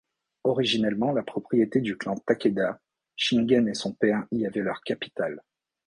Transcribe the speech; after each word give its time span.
Originellement 0.45 1.11
la 1.13 1.21
propriété 1.21 1.79
du 1.79 1.95
clan 1.95 2.15
Takeda, 2.17 2.81
Shingen 3.17 3.67
et 3.67 3.75
son 3.75 3.93
père 3.93 4.25
y 4.31 4.47
avaient 4.47 4.63
leur 4.63 4.81
capitale. 4.81 5.43